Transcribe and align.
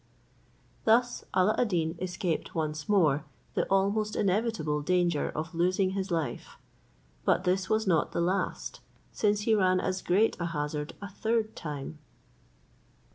Thus 0.83 1.25
Alla 1.31 1.53
ad 1.59 1.67
Deen 1.67 1.95
escaped 2.01 2.55
once 2.55 2.89
more 2.89 3.23
the 3.53 3.67
almost 3.67 4.15
inevitable 4.15 4.81
danger 4.81 5.29
of 5.35 5.53
losing 5.53 5.91
his 5.91 6.09
life; 6.09 6.57
but 7.23 7.43
this 7.43 7.69
was 7.69 7.85
not 7.85 8.11
the 8.11 8.19
last, 8.19 8.79
since 9.13 9.41
he 9.41 9.53
ran 9.53 9.79
as 9.79 10.01
great 10.01 10.35
a 10.39 10.45
hazard 10.47 10.95
a 11.03 11.07
third 11.11 11.55
time. 11.55 11.99